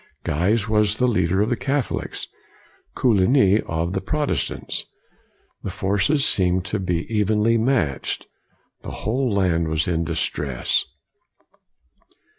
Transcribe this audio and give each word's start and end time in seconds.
Guise 0.23 0.67
was 0.67 0.97
the 0.97 1.07
leader 1.07 1.43
of 1.43 1.49
the 1.49 1.55
Catholics, 1.55 2.25
Coligny 2.95 3.61
of 3.67 3.93
the 3.93 4.01
Protestants. 4.01 4.85
The 5.61 5.69
forces 5.69 6.25
seemed 6.25 6.65
to 6.65 6.79
be 6.79 7.05
COLIGNY 7.05 7.19
157 7.19 7.21
evenly 7.21 7.57
matched. 7.93 8.27
The 8.81 9.01
whole 9.05 9.31
land 9.31 9.67
was 9.67 9.87
in 9.87 10.03
distress. 10.03 10.85